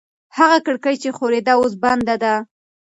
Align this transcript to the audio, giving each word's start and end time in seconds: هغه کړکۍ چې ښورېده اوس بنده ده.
هغه 0.37 0.57
کړکۍ 0.65 0.95
چې 1.01 1.09
ښورېده 1.17 1.53
اوس 1.59 1.73
بنده 1.83 2.15
ده. 2.23 2.35